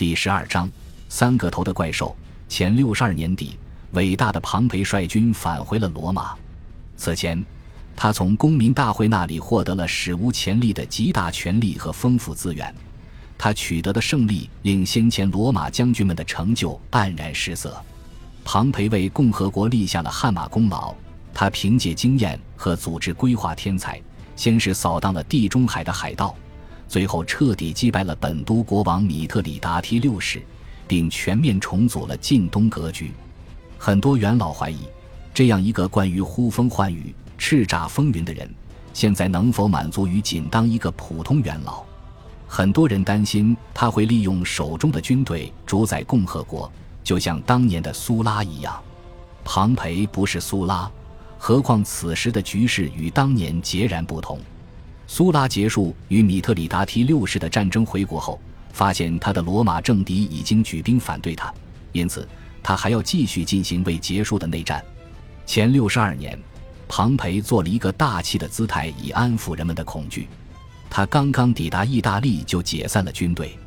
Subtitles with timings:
[0.00, 0.66] 第十二章，
[1.10, 2.16] 三个头的怪兽。
[2.48, 3.58] 前六十二年底，
[3.90, 6.34] 伟大的庞培率军返回了罗马。
[6.96, 7.44] 此前，
[7.94, 12.74] 他从公民大会那里获得了史无前例的极大权力和丰富资源。
[13.36, 17.78] 他取得的胜利令先前罗马将军们的成就黯然失色。
[18.42, 20.94] 庞培为共和国立下了汗马功劳。
[21.34, 24.00] 他凭借经验和组织规划天才，
[24.34, 26.34] 先是扫荡了地中海的海盗。
[26.90, 30.42] 最后彻底击败了本都国王米特里达提六世，
[30.88, 33.12] 并全面重组了晋东格局。
[33.78, 34.80] 很多元老怀疑，
[35.32, 38.52] 这样一个惯于呼风唤雨、叱咤风云的人，
[38.92, 41.84] 现在能否满足于仅当一个普通元老？
[42.48, 46.68] 很多人担心他会利用手中的军队主宰共和国，
[47.04, 48.76] 就像当年的苏拉一样。
[49.44, 50.90] 庞培不是苏拉，
[51.38, 54.40] 何况此时的局势与当年截然不同。
[55.12, 58.40] 苏拉结束与米特里达提六世的战争回国后，
[58.72, 61.52] 发现他的罗马政敌已经举兵反对他，
[61.90, 62.26] 因此
[62.62, 64.80] 他还要继续进行未结束的内战。
[65.44, 66.38] 前六十二年，
[66.86, 70.28] 庞培做了一个大气的姿态，以安抚人们的恐惧。
[70.88, 73.58] 他刚刚抵达意大利就解散了军队，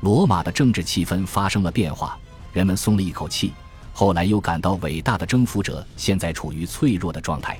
[0.00, 2.16] 罗马的政治气氛发生了变化，
[2.52, 3.52] 人们松了一口气。
[3.92, 7.58] 后来又感到伟大的征服者现在处于脆弱的状态，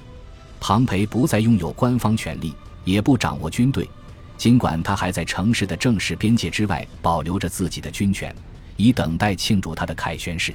[0.61, 2.55] 庞培不再拥有官方权力。
[2.85, 3.89] 也不掌握军队，
[4.37, 8.35] 尽管他还在城市的正式边界之外保留着自己的军权，
[8.77, 10.55] 以等待庆祝他的凯旋式。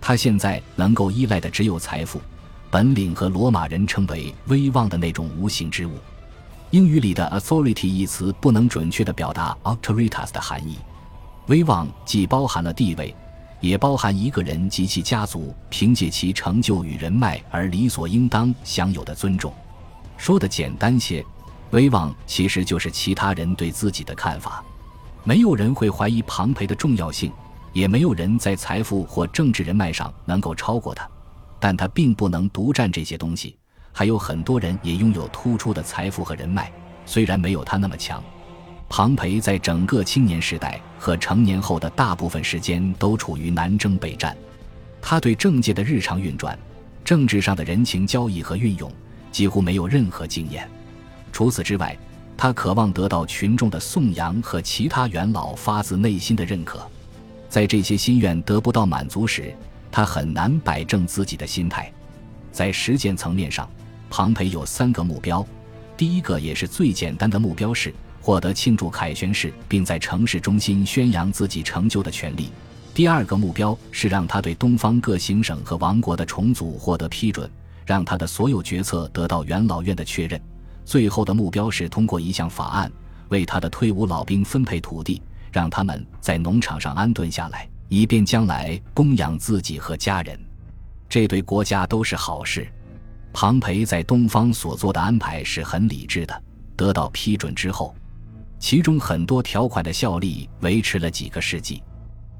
[0.00, 2.20] 他现在能够依赖的只有财富、
[2.70, 5.92] 本领和罗马人称为威望的那种无形之物。
[6.70, 10.76] 英语里的 authority 一词不能准确地表达 autoritas 的含义。
[11.46, 13.14] 威望既包含了地位，
[13.60, 19.52] 也包含一个人及其家族凭借其成就与人脉而理所应当享有的尊重。
[20.16, 21.24] 说的简单些。
[21.70, 24.64] 威望其实就是其他人对自己的看法，
[25.24, 27.32] 没有人会怀疑庞培的重要性，
[27.72, 31.08] 也没有人在财富或政治人脉上能够超过他，
[31.58, 33.56] 但他并不能独占这些东西，
[33.92, 36.70] 还有很多人也拥有突出的财富和人脉，
[37.04, 38.22] 虽然没有他那么强。
[38.88, 44.36] 庞培在整个青年时代和成年后的大部分时间都处于南征北战，
[45.02, 46.56] 他对政界的日常运转、
[47.04, 48.88] 政治上的人情交易和运用
[49.32, 50.70] 几乎没有任何经验。
[51.36, 51.94] 除此之外，
[52.34, 56.80] 他渴望得到群众的颂扬和其他元老发自内心的认可。
[57.46, 59.54] 在这些心愿得不到满足时，
[59.92, 61.92] 他很难摆正自己的心态。
[62.50, 63.68] 在实践层面上，
[64.08, 65.46] 庞培有三个目标：
[65.94, 67.92] 第一个也是最简单的目标是
[68.22, 72.44] 获得庆祝凯旋式并在城市中心宣扬自己成就的权利；
[72.94, 77.46] 第二个目标是让他对东方各行省和王国的重组获得批准，
[77.84, 80.40] 让他的所有决策得到元老院的确认。
[80.86, 82.90] 最后的目标是通过一项法案，
[83.28, 85.20] 为他的退伍老兵分配土地，
[85.50, 90.38] 让他们在农场上安顿下来，以便将来供养自己和家人。
[91.08, 92.66] 这对国家都是好事。
[93.32, 96.42] 庞培在东方所做的安排是很理智的。
[96.76, 97.92] 得到批准之后，
[98.60, 101.82] 其中很多条款的效力维持了几个世纪。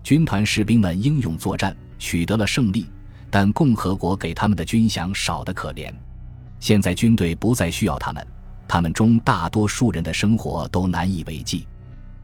[0.05, 2.87] 军团士兵们英勇作战，取得了胜利，
[3.29, 5.93] 但共和国给他们的军饷少得可怜。
[6.61, 8.27] 现在军队不再需要他们。
[8.69, 11.67] 他们中大多数人的生活都难以为继。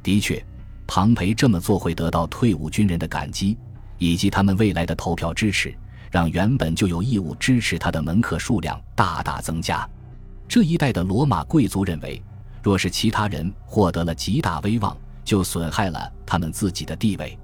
[0.03, 0.45] 的确，
[0.87, 3.57] 庞培这么做会得到退伍军人的感激，
[3.99, 5.75] 以及他们未来的投票支持，
[6.11, 9.89] 让原本就有义务支持他的门客数量大大增加。
[10.49, 12.23] 这一代的罗马贵族认为，
[12.63, 17.39] 若是其他人获得了极大威望，就损害了他们自己的地位。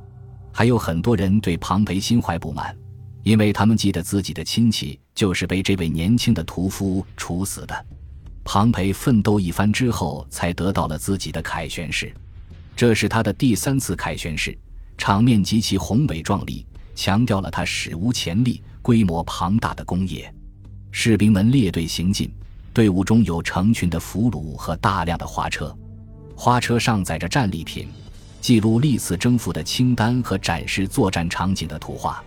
[0.53, 2.76] 还有很多人对庞培心怀不满，
[3.22, 7.86] 因为他们记得自己的亲戚就是被这位年轻的屠夫处死的。
[8.50, 12.10] 庞培奋斗一番之后，才得到了自己的凯旋式。
[12.75, 14.56] 这是他的第三次凯旋式，
[14.97, 16.64] 场面极其宏伟壮丽，
[16.94, 20.32] 强调了他史无前例、规模庞大的工业。
[20.91, 22.32] 士兵们列队行进，
[22.72, 25.76] 队伍中有成群的俘虏和大量的花车，
[26.34, 27.86] 花车上载着战利品，
[28.41, 32.24] 记录历次征服的清单和展示作战场景的图画。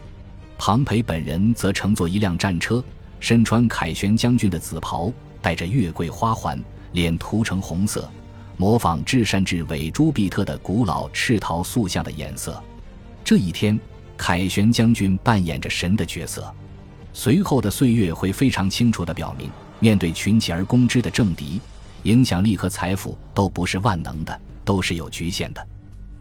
[0.59, 2.83] 庞培本人则乘坐一辆战车，
[3.19, 5.11] 身穿凯旋将军的紫袍。
[5.41, 8.09] 戴着月桂花环，脸涂成红色，
[8.57, 12.61] 模仿至善至伪朱庇特的古老赤陶塑像的颜色。
[13.23, 13.79] 这一天，
[14.15, 16.53] 凯旋将军扮演着神的角色。
[17.13, 19.49] 随后的岁月会非常清楚地表明，
[19.79, 21.59] 面对群起而攻之的政敌，
[22.03, 25.67] 影响力和财富都不是万能的，都是有局限的。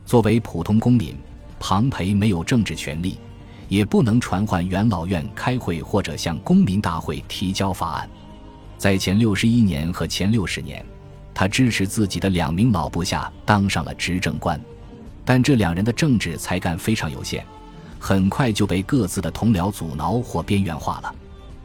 [0.05, 1.17] 作为普通公民，
[1.61, 3.19] 庞培没有政治权利，
[3.69, 8.11] 也不能传唤元老院开会或者向公民大会提交法案。
[8.81, 10.83] 在前六十一年和前六十年，
[11.35, 14.59] 他支持自己的两名老部下当上了执政官，
[15.23, 17.45] 但这两人的政治才干非常有限，
[17.99, 21.15] 很快就被各自的同僚阻挠或边缘化了。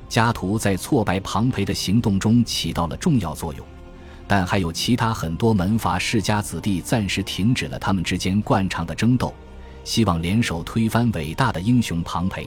[0.10, 3.66] 加图在挫败庞培的行动中起到了重要作用，
[4.28, 9.34] 但还有其他很多门阀世家子弟暂时停止了他们之间惯常的争斗，
[9.86, 12.46] 希望联手推翻伟大的英雄庞培。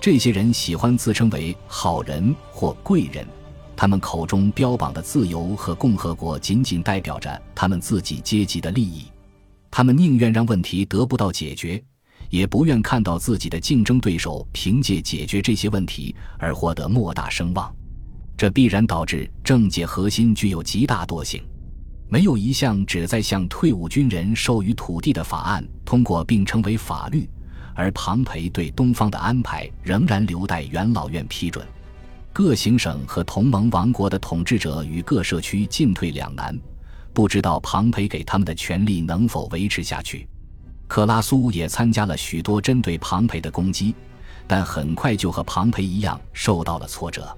[0.00, 3.24] 这些人喜欢自称为好人或贵人，
[3.82, 9.06] 他们口中标榜的自由和共和国仅仅代表着他们自己阶级的利益。
[9.72, 11.82] 他们宁愿让问题得不到解决，
[12.30, 17.74] 也不愿看到自己的竞争对手凭借解决这些问题而获得莫大声望。
[18.36, 21.42] 这必然导致政界核心具有极大惰性，
[22.08, 27.28] 没有一项旨在向退伍军人授予土地的法案通过并成为法律。
[27.74, 31.66] 而庞培对东方的安排仍然留待元老院批准。
[32.32, 36.58] 各行省和同盟王国的统治者与各社区进退两难，
[37.12, 40.26] 不知道庞培给他们的权力能否维持下去。
[40.88, 43.94] 克拉苏也参加了许多针对庞培的攻击，
[44.46, 47.36] 但很快就和庞培一样受到了挫折。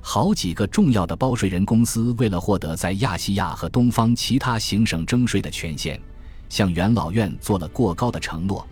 [0.00, 6.00] 好几个重要的包税人公司为了获得在亚细亚和东方其他行省征税的权限，
[6.48, 8.64] 向元老院做了过高的承诺。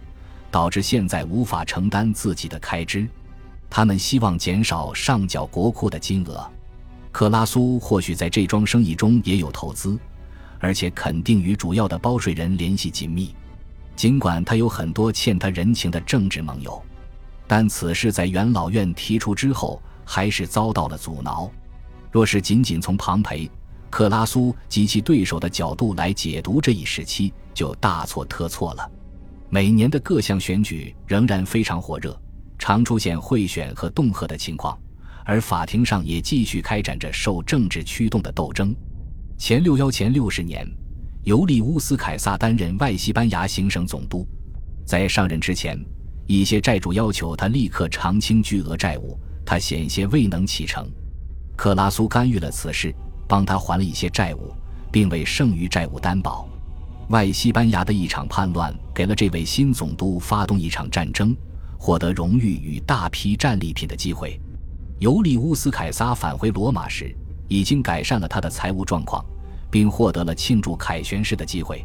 [0.49, 3.07] 导致现在无法承担自己的开支，
[3.69, 6.51] 他们希望减少上缴国库的金额。
[7.13, 9.99] 克拉苏或许在这桩生意中也有投资，
[10.59, 13.35] 而且肯定与主要的包税人联系紧密。
[13.95, 16.83] 尽管他有很多欠他人情的政治盟友，
[17.47, 21.51] 但此事在元老院提出之后，还是遭到了阻挠。
[22.13, 23.51] 若是仅仅从庞培、
[23.89, 28.91] 克拉苏及其对手的角度来解读这一时期，就大错特错了。
[29.49, 32.19] 每年的各项选举仍然非常火热，
[32.59, 34.79] 常出现贿选和恫吓的情况，
[35.25, 38.75] 而法庭上也继续开展着受政治驱动的斗争。
[39.39, 40.67] 前六幺前六十年，
[41.25, 44.27] 尤利乌斯·凯撒担任外西班牙行省总督，
[44.85, 45.79] 在上任之前，
[46.27, 50.89] 一些债主要求他立刻偿清巨额债务，他险些未能启程。
[51.57, 52.95] 克拉苏干预了此事，
[53.29, 54.53] 帮他还了一些债务，
[54.91, 56.49] 并为剩余债务担保。
[57.09, 61.37] 外西班牙的一场叛乱给了这位新总督发动一场战争、
[61.79, 64.41] 获得荣誉与大批战利品的机会。
[64.99, 67.15] 尤利乌斯·凯撒返回罗马时，
[67.49, 69.25] 已经改善了他的财务状况，
[69.71, 71.85] 并获得了庆祝凯旋式的机会。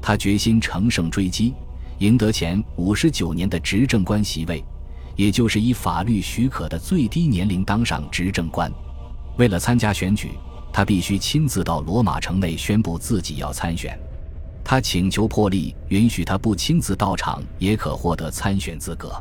[0.00, 1.54] 他决心乘胜追击，
[1.98, 4.62] 赢得前五十九年的执政官席位，
[5.16, 8.70] 也就是以法律许可的最低年龄当上执政官。
[9.38, 10.32] 为了参加选举，
[10.72, 13.98] 他必须亲自到罗马城内宣布自己要参选。
[14.64, 19.12] 他请求破例允许他不亲自到场也可获得参选资格。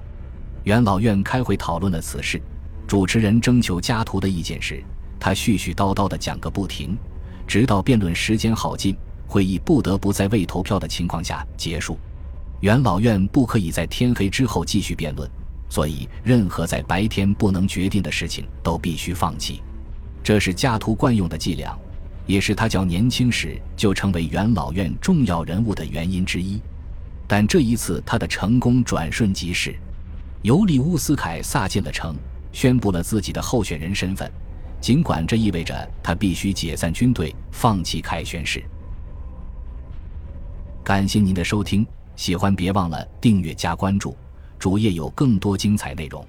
[0.63, 2.41] 元老院开会讨论了此事，
[2.87, 4.83] 主持人征求加图的意见时，
[5.19, 6.95] 他絮絮叨叨地讲个不停，
[7.47, 8.95] 直到辩论时间耗尽，
[9.27, 11.97] 会议不得不在未投票的情况下结束。
[12.59, 15.27] 元老院不可以在天黑之后继续辩论，
[15.67, 19.63] 所以任何在白天不能决定的事情都必须放弃。
[20.23, 21.75] 这是加图惯用的伎俩。
[22.25, 26.61] 也是他较年轻时就成为元老院重要人物的原因之一，
[27.27, 29.75] 但这一次他的成功转瞬即逝。
[30.41, 32.15] 尤利乌斯·凯撒进了城，
[32.51, 34.31] 宣布了自己的候选人身份，
[34.79, 38.63] 尽管这意味着他必须解散军队，放弃凯旋式。
[40.83, 41.85] 感谢您的收听，
[42.15, 44.17] 喜欢别忘了订阅加关注，
[44.57, 46.25] 主页有更多精彩内容。